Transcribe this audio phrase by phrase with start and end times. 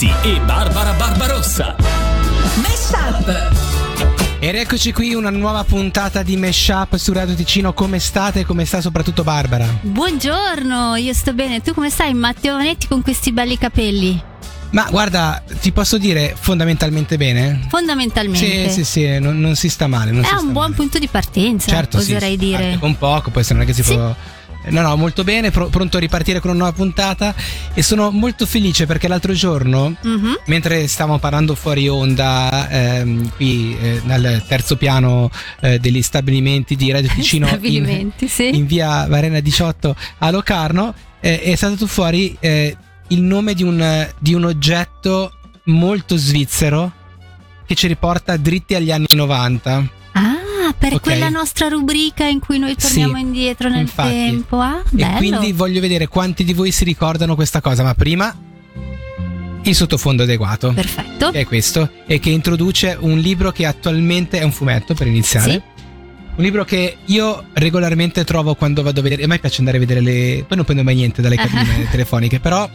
[0.00, 1.76] Antonetti e Barbara Barbarossa.
[2.62, 4.38] Mesh Up.
[4.38, 7.74] Ed eccoci qui, una nuova puntata di Meshup su Radio Ticino.
[7.74, 8.46] Come state?
[8.46, 9.66] Come sta soprattutto Barbara?
[9.82, 11.60] Buongiorno, io sto bene.
[11.60, 14.22] Tu come stai, Matteo Netti, con questi belli capelli?
[14.70, 17.66] Ma guarda, ti posso dire fondamentalmente bene?
[17.68, 18.70] Fondamentalmente.
[18.70, 20.12] Sì, sì, sì, non, non si sta male.
[20.12, 20.76] Non È si un sta buon male.
[20.76, 22.76] punto di partenza, certo, sì, oserei sì, dire.
[22.80, 23.92] Con poco, poi se non è che si Sì.
[23.92, 24.14] può.
[24.68, 27.34] No, no, molto bene, pro- pronto a ripartire con una nuova puntata
[27.72, 30.40] e sono molto felice perché l'altro giorno, Mhm.
[30.46, 36.90] mentre stavamo parlando fuori onda, ehm, qui eh, nel terzo piano eh, degli stabilimenti di
[36.92, 38.54] Radio Ticino in, sì.
[38.54, 42.76] in via Varena 18 a Locarno, eh, è saltato fuori eh,
[43.08, 45.32] il nome di un, di un oggetto
[45.64, 46.92] molto svizzero
[47.66, 49.98] che ci riporta dritti agli anni 90.
[50.70, 51.00] Ah, per Ok.
[51.02, 54.08] quella nostra rubrica in cui noi torniamo Sì, indietro nel infatti.
[54.10, 54.60] tempo.
[54.60, 58.32] Ah, E quindi voglio vedere quanti di voi si ricordano questa cosa, ma prima
[59.62, 60.72] il sottofondo adeguato.
[60.72, 61.30] Perfetto.
[61.30, 65.50] Che è questo e che introduce un libro che attualmente è un fumetto per iniziare.
[65.50, 65.62] Sì.
[66.36, 69.24] Un libro che io regolarmente trovo quando vado a vedere.
[69.24, 70.44] A me piace andare a vedere le.
[70.46, 72.68] Poi non prendo mai niente dalle cabine telefoniche, però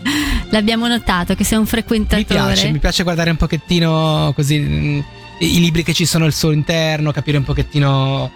[0.50, 2.40] L'abbiamo notato che sei un frequentatore.
[2.40, 5.00] mi piace, mi piace guardare un pochettino così mm,
[5.40, 8.32] i libri che ci sono al suo interno, capire un pochettino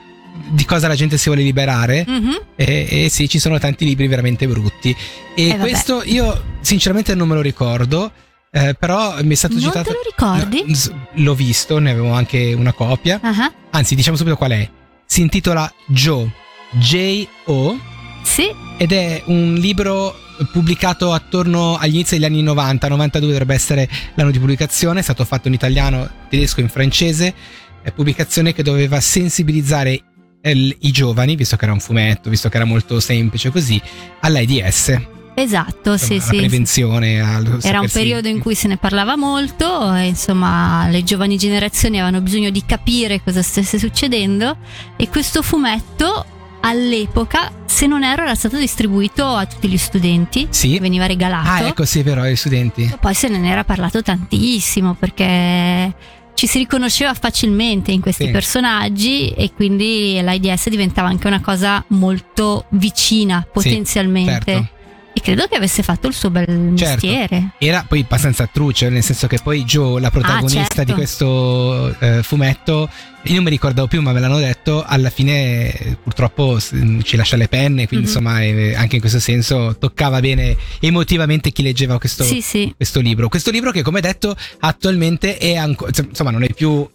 [0.49, 2.05] di cosa la gente si vuole liberare.
[2.07, 2.39] Mhm.
[2.55, 4.95] E, e sì, ci sono tanti libri veramente brutti.
[5.35, 8.11] E Eh, questo io sinceramente non me lo ricordo.
[8.51, 9.91] eh, però mi è stato Non citato.
[9.91, 10.63] te lo ricordi?
[10.65, 13.19] No, l'ho visto, ne avevo anche una copia.
[13.21, 14.69] Ah, Anzi, diciamo subito qual è.
[15.05, 16.31] Si intitola Joe.
[16.71, 17.77] J-O.
[18.23, 18.47] Sì.
[18.77, 20.15] Ed è un libro
[20.51, 22.87] pubblicato attorno agli inizi degli anni 90.
[22.87, 24.99] 92 dovrebbe essere l'anno di pubblicazione.
[24.99, 27.33] È stato fatto in italiano, tedesco e in francese.
[27.81, 30.03] È pubblicazione che doveva sensibilizzare
[30.41, 33.81] i giovani, visto che era un fumetto, visto che era molto semplice così,
[34.21, 35.17] all'AIDS.
[35.35, 36.37] Esatto, sì, Insomma, sì.
[36.37, 37.21] alla prevenzione.
[37.21, 41.99] al Era un periodo in cui se ne parlava molto, e insomma le giovani generazioni
[41.99, 44.57] avevano bisogno di capire cosa stesse succedendo
[44.97, 46.25] e questo fumetto
[46.61, 50.77] all'epoca, se non erro, era stato distribuito a tutti gli studenti, Sì.
[50.79, 51.49] veniva regalato.
[51.63, 52.93] Ah, ecco, sì, però, agli studenti.
[52.99, 55.93] Poi se ne era parlato tantissimo perché
[56.33, 58.31] ci si riconosceva facilmente in questi Sì.
[58.31, 64.53] personaggi e quindi l'AIDS diventava anche una cosa molto vicina potenzialmente.
[64.53, 64.77] certo.
[65.11, 67.05] E credo che avesse fatto il suo bel Certo.
[67.05, 67.49] mestiere.
[67.57, 70.83] Era poi abbastanza truce, nel senso che poi Joe, la protagonista certo.
[70.83, 72.89] di questo eh, fumetto,
[73.23, 77.35] io non mi ricordavo più, ma me l'hanno detto, alla fine purtroppo s- ci lascia
[77.35, 78.11] le penne, quindi Mhm.
[78.13, 82.71] insomma eh, anche in questo senso toccava bene emotivamente chi leggeva questo, Sì, sì.
[82.75, 83.27] questo libro.
[83.29, 86.87] Questo libro che come detto attualmente è ancora, insomma non è più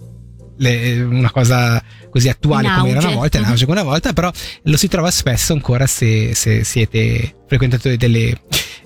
[0.58, 4.30] le- una cosa così attuale come era una volta, in auge una volta, però
[4.62, 8.40] lo si trova spesso ancora se, se siete frequentatori delle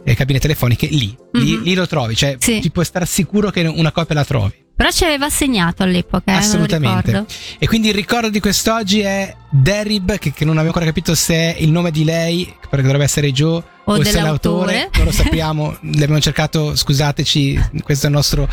[0.04, 1.62] eh, cabine telefoniche lì, lì, Mhm.
[1.62, 2.60] lì lo trovi, cioè Sì.
[2.60, 4.66] ti puoi stare sicuro che una copia la trovi.
[4.78, 7.10] Però ci aveva segnato all'epoca, eh, Assolutamente.
[7.10, 7.26] ricordo.
[7.58, 11.34] E quindi il ricordo di quest'oggi è Derib, che, che non abbiamo ancora capito se
[11.34, 15.10] è il nome di lei, perché dovrebbe essere Joe, O se è l'autore, non lo
[15.10, 18.48] sappiamo, l'abbiamo cercato, scusateci, questo è il nostro...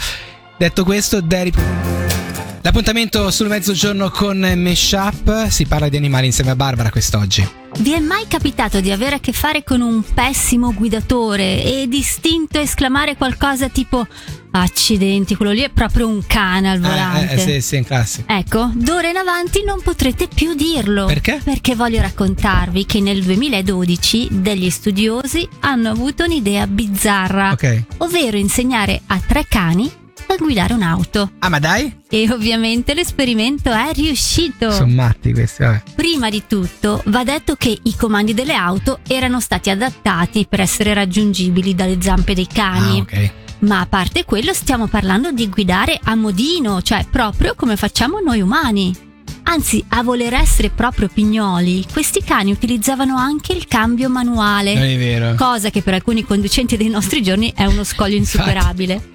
[0.58, 2.05] Detto questo, Derib...
[2.66, 7.48] L'appuntamento sul mezzogiorno con Meshup, si parla di animali insieme a Barbara quest'oggi.
[7.78, 12.58] Vi è mai capitato di avere a che fare con un pessimo guidatore e distinto
[12.58, 14.08] esclamare qualcosa tipo
[14.50, 17.36] accidenti, quello lì è proprio un cane al volante?
[17.36, 18.24] Eh, eh, sì, sì, in classe.
[18.26, 21.06] Ecco, d'ora in avanti non potrete più dirlo.
[21.06, 21.40] Perché?
[21.44, 27.84] Perché voglio raccontarvi che nel 2012 degli studiosi hanno avuto un'idea bizzarra, Ok.
[27.98, 31.32] ovvero insegnare a tre cani a guidare un'auto.
[31.40, 31.94] Ah, ma dai?
[32.10, 34.72] E ovviamente l'esperimento è riuscito.
[34.72, 35.82] Sono matti questi, vabbè.
[35.96, 40.94] Prima di tutto va detto che i comandi delle auto erano stati adattati per essere
[40.94, 43.00] raggiungibili dalle zampe dei cani.
[43.00, 43.32] Ah, ok.
[43.60, 48.42] Ma a parte quello stiamo parlando di guidare a modino, cioè proprio come facciamo noi
[48.42, 49.04] umani.
[49.48, 54.98] Anzi, a voler essere proprio pignoli, questi cani utilizzavano anche il cambio manuale, Non è
[54.98, 55.36] vero.
[55.36, 59.12] cosa che per alcuni conducenti dei nostri giorni è uno scoglio insuperabile.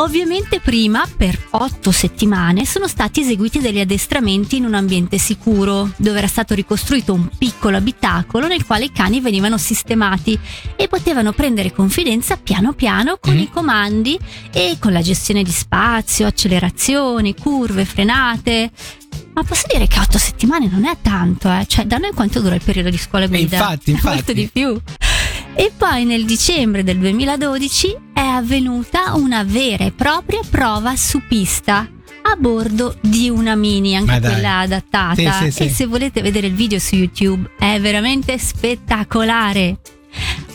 [0.00, 6.18] Ovviamente prima, per otto settimane, sono stati eseguiti degli addestramenti in un ambiente sicuro, dove
[6.18, 10.38] era stato ricostruito un piccolo abitacolo nel quale i cani venivano sistemati
[10.76, 13.40] e potevano prendere confidenza piano piano con Mhm.
[13.40, 14.16] i comandi
[14.52, 18.70] e con la gestione di spazio, accelerazioni, curve, frenate.
[19.34, 21.64] Ma posso dire che otto settimane non è tanto, eh?
[21.66, 23.56] Cioè, da noi quanto dura il periodo di scuola guida?
[23.56, 24.14] infatti, infatti.
[24.14, 24.80] Molto di più.
[25.60, 31.80] E poi nel dicembre del 2012 è avvenuta una vera e propria prova su pista
[32.22, 35.32] a bordo di una mini, anche quella adattata.
[35.32, 35.62] Sì, sì, sì.
[35.64, 39.80] E se volete vedere il video su YouTube è veramente spettacolare.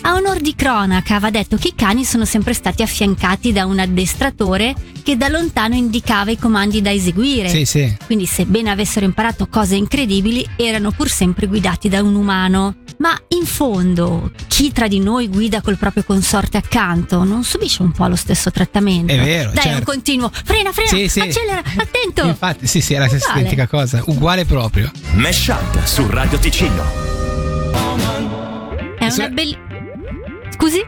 [0.06, 3.78] A onor di cronaca va detto che i cani sono sempre stati affiancati da un
[3.78, 7.48] addestratore che da lontano indicava i comandi da eseguire.
[7.48, 7.96] Sì, sì.
[8.04, 12.76] Quindi sebbene avessero imparato cose incredibili, erano pur sempre guidati da un umano.
[12.98, 17.90] Ma in fondo, chi tra di noi guida col proprio consorte accanto non subisce un
[17.92, 19.10] po' lo stesso trattamento?
[19.10, 19.78] È vero, Dai, certo.
[19.78, 20.30] un continuo.
[20.30, 21.20] Frena, frena, Sì, sì.
[21.20, 22.26] accelera, attento.
[22.26, 24.02] Infatti, sì, sì, è la stessa identica cosa.
[24.06, 24.90] Uguale proprio.
[25.14, 26.84] Mesh Up su Radio Ticino.
[28.98, 29.72] È una bella...
[30.64, 30.82] Scusi?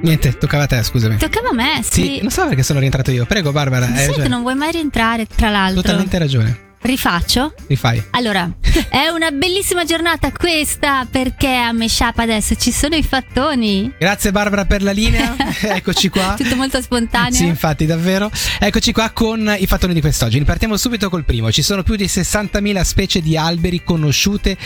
[0.00, 1.16] Niente, toccava a te, scusami.
[1.16, 2.02] Toccava a me, sì.
[2.02, 3.26] Sì, non so perché sono rientrato io.
[3.26, 3.86] Prego, Barbara.
[3.86, 4.28] Sai che ragione.
[4.28, 5.82] non vuoi mai rientrare, tra l'altro.
[5.82, 6.66] Totalmente ragione.
[6.80, 7.52] Rifaccio?
[7.66, 8.00] Rifai.
[8.10, 8.48] Allora,
[8.88, 13.92] è una bellissima giornata questa perché a Meshup adesso ci sono i fattoni.
[13.98, 15.34] Grazie Barbara per la linea.
[15.60, 16.34] Eccoci qua.
[16.38, 17.32] Tutto molto spontaneo.
[17.32, 18.30] Sì, infatti, davvero.
[18.60, 20.40] Eccoci qua con i fattoni di quest'oggi.
[20.44, 21.50] Partiamo subito col primo.
[21.50, 24.56] Ci sono più di 60.000 specie di alberi conosciute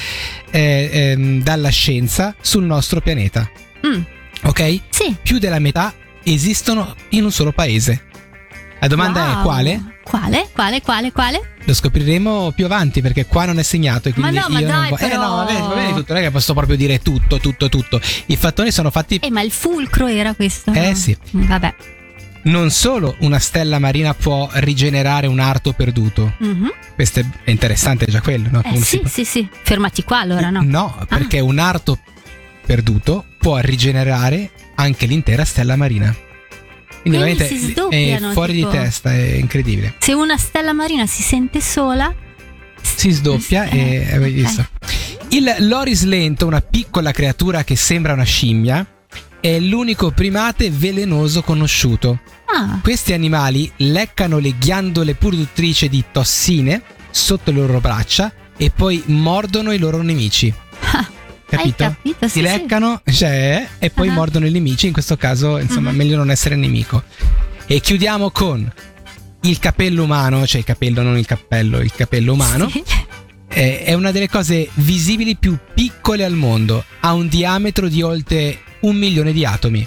[0.50, 3.50] eh, ehm, dalla scienza sul nostro pianeta.
[3.87, 4.02] Mm,
[4.44, 4.81] Ok?
[4.91, 5.17] sì.
[5.23, 8.05] Più della metà esistono in un solo paese.
[8.81, 9.43] La domanda è Wow.
[9.43, 9.83] quale?
[10.03, 10.49] Quale?
[10.53, 10.81] Quale?
[10.83, 11.12] Quale?
[11.12, 11.41] Quale?
[11.65, 14.67] Lo scopriremo più avanti perché qua non è segnato e Ma quindi no, ma io
[14.67, 15.23] non dai, vo- Eh però.
[15.29, 18.00] no, va bene, va bene tutto, non è che posso proprio dire tutto, tutto, tutto.
[18.27, 20.73] I fattoni sono fatti Eh, ma il fulcro era questo?
[20.73, 21.17] Eh, sì.
[21.37, 21.75] Mm, Vabbè.
[22.44, 26.35] non solo una stella marina può rigenerare un arto perduto.
[26.39, 26.73] Mhm.
[26.97, 28.62] Questo è è interessante già quello, no?
[28.65, 29.49] Eh, sì, si- sì, sì.
[29.62, 30.61] Fermati qua allora, no?
[30.65, 32.00] No, perché un arto
[32.64, 36.14] perduto può rigenerare anche l'intera stella marina.
[37.03, 38.70] Quindi Quindi veramente è fuori tipo.
[38.70, 39.94] di testa, è incredibile.
[39.99, 42.14] Se una stella marina si sente sola,
[42.81, 43.79] Si sdoppia Eh,
[44.09, 44.67] e avevi visto.
[45.29, 48.87] Il loris lento, una piccola creatura che sembra una scimmia,
[49.41, 52.20] è l'unico primate velenoso conosciuto.
[52.55, 59.03] Ah, Questi animali leccano le ghiandole produttrici di tossine sotto le loro braccia e poi
[59.06, 60.53] mordono i loro nemici.
[61.56, 61.84] Capito?
[61.84, 62.26] Capito?
[62.28, 64.12] Sì, Si leccano, cioè, e poi Ah.
[64.12, 64.87] mordono i nemici.
[64.87, 65.96] In questo caso, insomma, Mhm.
[65.96, 67.02] meglio non essere nemico.
[67.66, 68.70] E chiudiamo con
[69.43, 72.69] il capello umano, cioè il capello, non il cappello, il capello umano.
[72.70, 72.82] Sì.
[73.49, 76.84] Eh, È una delle cose visibili più piccole al mondo.
[77.00, 79.87] Ha un diametro di oltre un milione di atomi.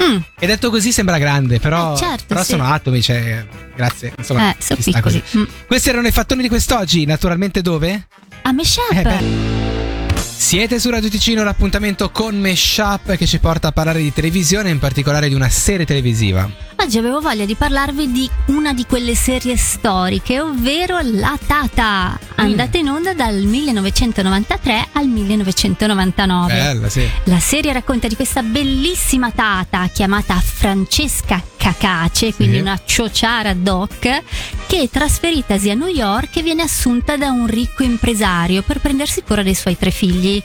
[0.00, 2.50] Mm, E detto così sembra grande, però, Eh, certo, però sì.
[2.50, 3.44] sono atomi, cioè,
[3.74, 4.12] grazie.
[4.16, 5.00] Insomma, eh, piccoli.
[5.00, 5.22] così.
[5.38, 5.44] Mm.
[5.66, 7.04] Questi erano i fattoni di quest'oggi.
[7.06, 8.06] Naturalmente dove?
[8.42, 8.92] A Meshup.
[8.92, 9.95] Eh.
[10.38, 14.78] Siete su Radio Ticino, l'appuntamento con Meshup che ci porta a parlare di televisione, in
[14.78, 16.48] particolare di una serie televisiva.
[16.76, 22.76] Oggi avevo voglia di parlarvi di una di quelle serie storiche, ovvero La Tata, andata
[22.76, 26.52] in onda dal 1993 al 1999.
[26.52, 27.08] Bella, sì.
[27.24, 32.60] La serie racconta di questa bellissima tata chiamata Francesca Cacace, quindi Sì.
[32.60, 34.22] una ciociara doc,
[34.68, 39.56] che trasferitasi a New York viene assunta da un ricco impresario per prendersi cura dei
[39.56, 40.40] suoi tre figli.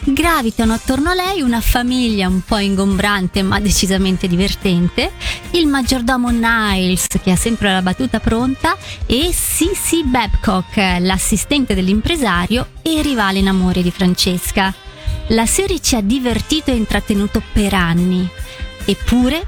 [0.00, 5.12] Gravitano attorno a lei una famiglia un po' ingombrante ma decisamente divertente,
[5.52, 8.76] il maggiordomo Niles che ha sempre la battuta pronta
[9.06, 14.74] e Sissy Babcock, l'assistente dell'impresario e rivale in amore di Francesca.
[15.28, 18.28] La serie ci ha divertito e intrattenuto per anni.
[18.84, 19.46] Eppure,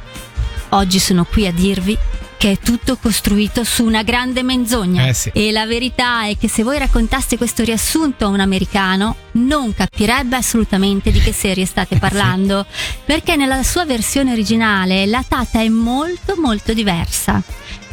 [0.71, 1.97] oggi sono qui a dirvi
[2.39, 5.09] che è tutto costruito su una grande menzogna.
[5.09, 5.31] Eh sì.
[5.35, 10.37] E la verità è che se voi raccontaste questo riassunto a un americano, non capirebbe
[10.37, 12.65] assolutamente di che serie state parlando,
[13.05, 17.43] perché nella sua versione originale la tata è molto molto diversa.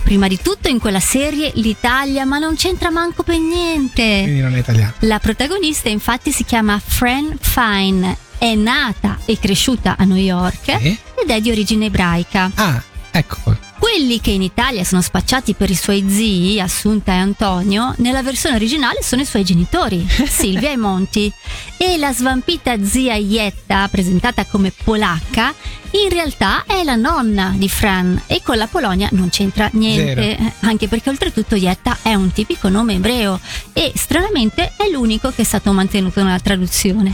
[0.04, 4.22] Prima di tutto in quella serie l'Italia, ma non c'entra manco per niente.
[4.22, 4.94] Quindi non è italiano.
[5.00, 8.16] La protagonista infatti si chiama Fran Fine,
[8.46, 10.98] è nata e cresciuta a New York Sì.
[11.22, 12.52] ed è di origine ebraica.
[12.54, 13.58] Ah, ecco.
[13.80, 18.56] Quelli che in Italia sono spacciati per i suoi zii, Assunta e Antonio, nella versione
[18.56, 21.32] originale sono i suoi genitori, Silvia e Monti.
[21.78, 25.54] E la svampita zia Ietta, presentata come polacca,
[25.92, 30.52] in realtà è la nonna di Fran e con la Polonia non c'entra niente, eh,
[30.62, 33.40] anche perché oltretutto Ietta è un tipico nome ebreo
[33.74, 37.14] e stranamente è l'unico che è stato mantenuto nella traduzione.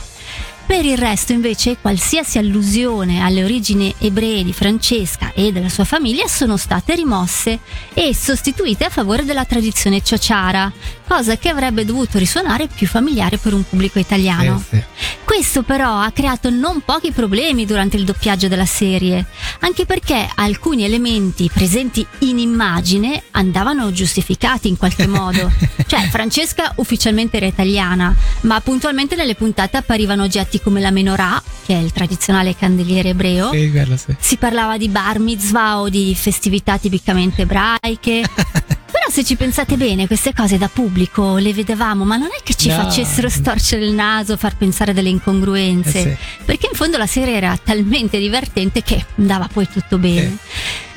[0.71, 6.27] Per il resto, invece, qualsiasi allusione alle origini ebree di Francesca e della sua famiglia
[6.27, 7.59] sono state rimosse
[7.93, 10.71] e sostituite a favore della tradizione ciociara,
[11.05, 14.63] cosa che avrebbe dovuto risuonare più familiare per un pubblico italiano.
[14.69, 14.83] Sì, sì.
[15.25, 19.25] Questo però ha creato non pochi problemi durante il doppiaggio della serie,
[19.59, 25.51] anche perché alcuni elementi presenti in immagine andavano giustificati in qualche modo.
[25.85, 31.73] Cioè, Francesca ufficialmente era italiana, ma puntualmente nelle puntate apparivano oggetti come la menorah, che
[31.73, 33.51] è il tradizionale candeliere ebreo.
[33.51, 34.15] Sì, quello sì.
[34.19, 38.23] Si parlava di bar mitzvah o di festività tipicamente ebraiche.
[38.91, 42.53] Però se ci pensate bene, queste cose da pubblico le vedevamo, ma non è che
[42.53, 42.75] ci No.
[42.75, 45.99] facessero storcere il naso, far pensare delle incongruenze.
[46.11, 50.37] Eh Perché in fondo la serie era talmente divertente che andava poi tutto bene.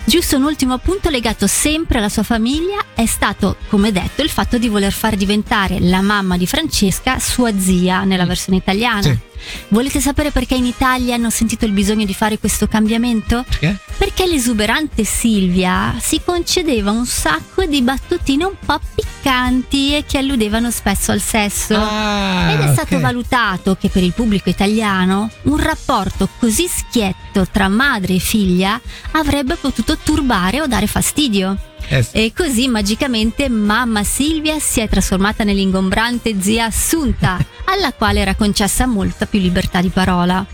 [0.06, 4.58] Giusto un ultimo punto legato sempre alla sua famiglia è stato, come detto, il fatto
[4.58, 9.00] di voler far diventare la mamma di Francesca sua zia nella versione italiana.
[9.02, 9.18] Sì.
[9.68, 13.44] Volete sapere perché in Italia hanno sentito il bisogno di fare questo cambiamento?
[13.48, 13.78] Perché?
[13.96, 20.70] Perché l'esuberante Silvia si concedeva un sacco di battutine un po' piccanti e che alludevano
[20.70, 21.74] spesso al sesso.
[21.76, 27.68] Ah, Ed è stato valutato che per il pubblico italiano un rapporto così schietto tra
[27.68, 28.80] madre e figlia
[29.12, 31.56] avrebbe potuto turbare o dare fastidio.
[31.86, 32.10] Eh sì.
[32.12, 38.86] E così magicamente mamma Silvia si è trasformata nell'ingombrante zia Assunta, alla quale era concessa
[38.86, 40.44] molta più libertà di parola.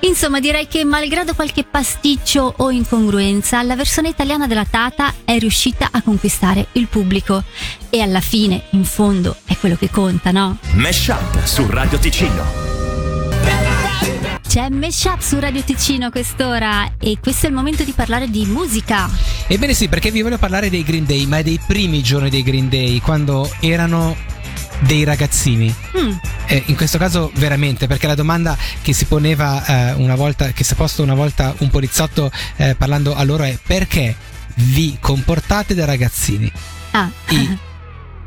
[0.00, 5.88] Insomma, direi che malgrado qualche pasticcio o incongruenza, la versione italiana della Tata è riuscita
[5.90, 7.42] a conquistare il pubblico.
[7.90, 10.58] E alla fine, in fondo, è quello che conta, no?
[10.72, 12.68] Mesh Up su Radio Ticino.
[14.48, 18.46] C'è Meshup su Radio Ticino a quest'ora e questo è il momento di parlare di
[18.46, 19.06] musica.
[19.46, 22.70] Ebbene sì, perché vi voglio parlare dei Green Day, ma dei primi giorni dei Green
[22.70, 24.16] Day, quando erano
[24.80, 25.72] dei ragazzini.
[25.98, 26.12] Mm,
[26.50, 30.64] Eh, in questo caso veramente, perché la domanda che si poneva eh, una volta, che
[30.64, 34.16] si è posto una volta un poliziotto eh, parlando a loro è perché
[34.54, 36.50] vi comportate da ragazzini?
[36.92, 37.58] ah, I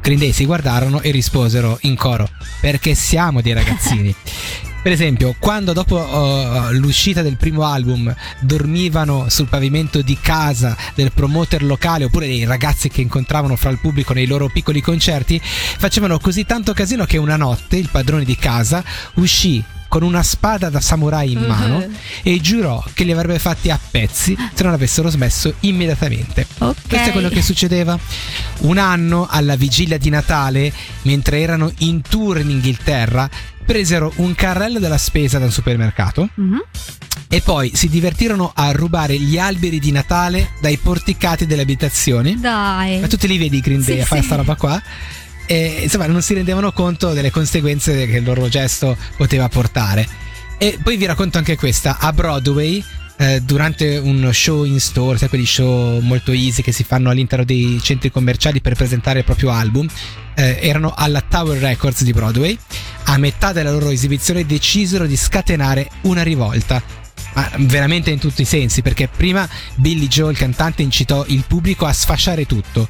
[0.02, 4.14] Green Day si guardarono e risposero in coro perché siamo dei ragazzini.
[4.82, 11.12] Per esempio, quando dopo uh, l'uscita del primo album dormivano sul pavimento di casa del
[11.12, 16.18] promoter locale oppure dei ragazzi che incontravano fra il pubblico nei loro piccoli concerti, facevano
[16.18, 18.84] così tanto casino che una notte il padrone di casa
[19.16, 21.96] uscì con una spada da samurai in mano Mhm.
[22.24, 26.48] e giurò che li avrebbe fatti a pezzi se non avessero smesso immediatamente.
[26.60, 26.76] ok.
[26.88, 28.00] Questo è quello che succedeva.
[28.60, 30.72] Un anno alla vigilia di Natale,
[31.02, 33.30] mentre erano in tour in Inghilterra,
[33.66, 36.64] presero un carrello della spesa da un supermercato Mhm.
[37.28, 42.40] e poi si divertirono a rubare gli alberi di Natale dai porticati delle abitazioni.
[42.40, 43.02] Dai.
[43.02, 44.28] Ma tu te li vedi i Green Day Sì, a fare sì.
[44.28, 44.82] sta roba qua?
[45.52, 50.08] E insomma, non si rendevano conto delle conseguenze che il loro gesto poteva portare.
[50.58, 52.82] E poi vi racconto anche questa: a Broadway.
[53.22, 57.46] eh, durante un show in store, sai quegli show molto easy che si fanno all'interno
[57.46, 59.88] dei centri commerciali per presentare il proprio album,
[60.36, 62.58] eh, erano alla Tower Records di Broadway.
[63.04, 66.82] A metà della loro esibizione decisero di scatenare una rivolta.
[67.34, 71.86] Ma veramente in tutti i sensi, perché prima Billy Joe, il cantante, incitò il pubblico
[71.86, 72.90] a sfasciare tutto.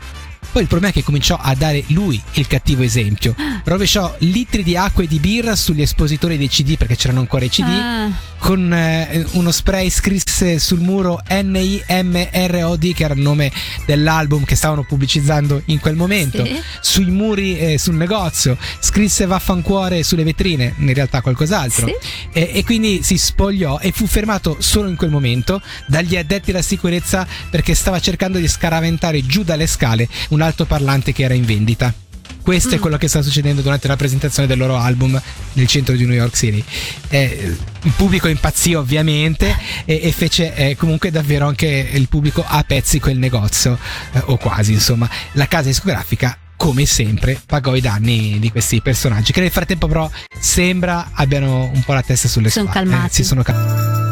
[0.52, 3.34] Poi il problema è che cominciò a dare lui il cattivo esempio.
[3.64, 7.50] Rovesciò litri di acqua e di birra sugli espositori dei CD, perché c'erano ancora i
[7.50, 7.68] CD.
[7.68, 8.10] Ah,
[8.42, 13.52] Con eh, uno spray scrisse sul muro N-I-M-R-O-D, che era il nome
[13.86, 16.44] dell'album che stavano pubblicizzando in quel momento.
[16.44, 16.60] Sì.
[16.82, 21.86] Sui muri eh, sul negozio, scrisse vaffancuore sulle vetrine, in realtà qualcos'altro.
[21.86, 21.94] Sì.
[22.34, 26.64] E, e quindi si spogliò e fu fermato solo in quel momento dagli addetti alla
[26.64, 31.94] sicurezza perché stava cercando di scaraventare giù dalle scale un altoparlante che era in vendita.
[32.42, 32.82] Questo è Mm.
[32.82, 35.20] quello che sta succedendo durante la presentazione del loro album
[35.54, 36.64] nel centro di New York City.
[37.10, 39.56] Eh, il pubblico impazzì ovviamente
[39.86, 43.78] e, e fece eh, comunque davvero anche il pubblico a pezzi quel negozio,
[44.14, 45.10] eh, o quasi insomma.
[45.34, 50.08] La casa discografica come sempre pagò i danni di questi personaggi che nel frattempo però
[50.40, 52.90] sembra abbiano un po' la testa sulle Sono spalle.
[52.90, 53.12] calmati.
[53.12, 54.11] Eh, si sono calmati.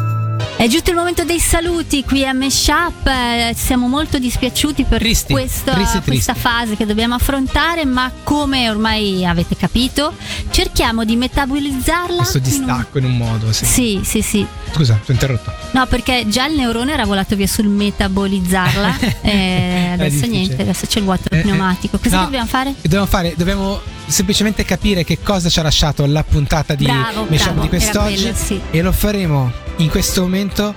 [0.60, 3.06] È giunto il momento dei saluti qui a Meshup.
[3.06, 6.10] Eh, siamo molto dispiaciuti per Tristi, questa, tristi, tristi.
[6.10, 10.12] questa fase che dobbiamo affrontare, ma come ormai avete capito,
[10.50, 12.16] cerchiamo di metabolizzarla.
[12.16, 13.52] Questo in un- distacco in un modo.
[13.54, 13.64] Sì.
[13.64, 14.46] Sì, sì, sì.
[14.74, 15.50] Scusa, ti ho interrotto.
[15.70, 18.98] No, perché già il neurone era volato via sul metabolizzarla.
[19.22, 21.40] e adesso niente, adesso c'è il vuoto Eh, eh.
[21.40, 21.96] pneumatico.
[21.98, 22.24] Cosa No.
[22.24, 22.74] dobbiamo fare?
[22.82, 23.32] Dobbiamo fare?
[23.34, 27.68] Dobbiamo semplicemente capire che cosa ci ha lasciato la puntata di Bravo, Meshup bravo, di
[27.68, 28.60] quest'oggi quello, sì.
[28.70, 30.74] e lo faremo in questo momento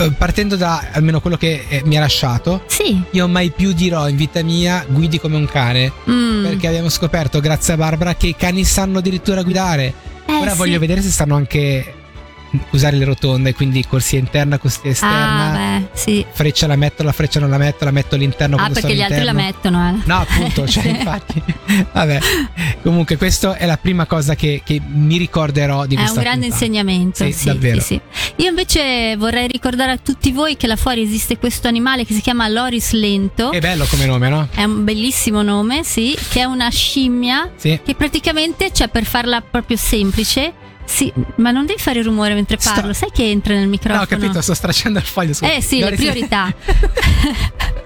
[0.00, 2.62] eh, partendo da almeno quello che eh, mi ha lasciato.
[2.66, 3.00] Sì.
[3.12, 6.44] Io mai più dirò in vita mia guidi come un cane Mm.
[6.44, 9.92] perché abbiamo scoperto grazie a Barbara che i cani sanno addirittura guidare.
[10.26, 10.56] Eh, Ora sì.
[10.56, 11.94] voglio vedere se sanno anche
[12.70, 15.76] usare le rotonde, quindi corsia interna, corsia esterna.
[15.76, 16.24] Ah, sì.
[16.30, 19.24] Freccia la metto, la freccia non la metto, la metto all'interno Ah, perché gli altri
[19.24, 20.02] la mettono, eh.
[20.04, 21.42] No, appunto, cioè, infatti.
[21.92, 22.18] Vabbè.
[22.82, 26.46] Comunque, questa è la prima cosa che, che mi ricorderò di È questa un grande
[26.48, 26.64] puntata.
[26.64, 27.24] insegnamento.
[27.24, 27.80] Sì, Sì, davvero.
[27.80, 28.00] sì.
[28.36, 32.20] Io invece vorrei ricordare a tutti voi che là fuori esiste questo animale che si
[32.20, 33.52] chiama Loris Lento.
[33.52, 34.48] È bello come nome, no?
[34.54, 37.78] È un bellissimo nome, sì, che è una scimmia Sì.
[37.84, 40.52] che praticamente, cioè per farla proprio semplice,
[40.92, 44.02] sì, ma non devi fare rumore mentre Sto- parlo, sai che entra nel No, microfono?
[44.02, 45.34] ho capito, sto stracciando il foglio.
[45.34, 45.52] scusa.
[45.52, 46.52] Eh sì, No, le priorità.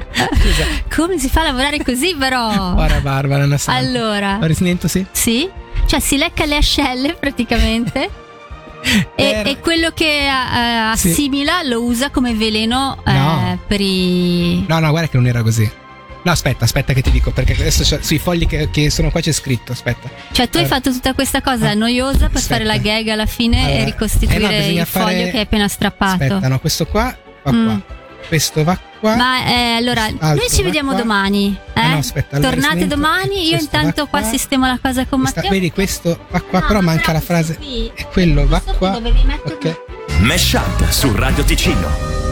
[0.94, 2.74] Come si fa a lavorare così però?
[2.76, 3.80] Ora Barbara, una santa.
[3.80, 5.04] Allora, Ho risentito, sì?
[5.10, 5.48] sì?
[5.86, 8.08] Cioè si lecca le ascelle praticamente
[9.16, 11.08] e, e quello che eh, Sì.
[11.10, 13.58] assimila lo usa come veleno eh, No.
[13.66, 14.64] per i...
[14.66, 15.70] No, no, guarda che non era così.
[16.24, 19.30] No, aspetta, aspetta che ti dico, perché adesso sui fogli che, che sono qua c'è
[19.32, 20.08] scritto, aspetta.
[20.32, 20.80] Cioè tu hai Allora.
[20.80, 21.74] fatto tutta questa cosa Ah.
[21.74, 22.46] noiosa per Aspetta.
[22.46, 23.80] fare la gag alla fine Allora.
[23.80, 26.22] e ricostituire Eh no, il foglio fare- che hai appena strappato.
[26.24, 27.64] Aspetta, no, questo qua va Mm.
[27.66, 27.82] qua.
[28.26, 29.16] Questo va qua.
[29.16, 31.00] Ma eh, allora, Altro noi ci vediamo qua.
[31.00, 31.54] domani.
[31.74, 31.80] Eh?
[31.80, 34.28] Ah, no, aspetta, allora Tornate domani, io intanto qua qua.
[34.30, 35.52] sistemo la cosa con Questa- Matteo.
[35.54, 37.56] vedi, questo va qua, No, però ma manca la frase.
[37.56, 37.90] qui.
[37.94, 38.88] E quello va qua.
[38.92, 40.20] dovevi metterlo- Ok.
[40.20, 42.23] Mesh Up su Radio Ticino.